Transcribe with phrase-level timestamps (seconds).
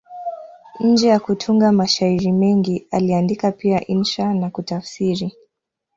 [0.79, 5.35] Nje ya kutunga mashairi mengi, aliandika pia insha na kutafsiri.